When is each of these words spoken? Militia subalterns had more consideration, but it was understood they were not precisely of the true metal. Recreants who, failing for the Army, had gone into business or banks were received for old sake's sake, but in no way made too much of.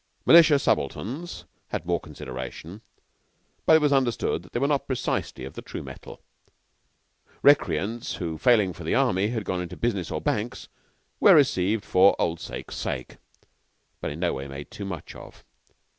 Militia 0.25 0.57
subalterns 0.57 1.45
had 1.67 1.85
more 1.85 1.99
consideration, 1.99 2.81
but 3.67 3.75
it 3.75 3.83
was 3.83 3.93
understood 3.93 4.49
they 4.51 4.57
were 4.59 4.67
not 4.67 4.87
precisely 4.87 5.45
of 5.45 5.53
the 5.53 5.61
true 5.61 5.83
metal. 5.83 6.23
Recreants 7.43 8.15
who, 8.15 8.39
failing 8.39 8.73
for 8.73 8.83
the 8.83 8.95
Army, 8.95 9.27
had 9.27 9.45
gone 9.45 9.61
into 9.61 9.77
business 9.77 10.09
or 10.09 10.19
banks 10.19 10.67
were 11.19 11.35
received 11.35 11.85
for 11.85 12.15
old 12.17 12.39
sake's 12.39 12.77
sake, 12.77 13.17
but 13.99 14.09
in 14.09 14.19
no 14.19 14.33
way 14.33 14.47
made 14.47 14.71
too 14.71 14.85
much 14.85 15.13
of. 15.13 15.43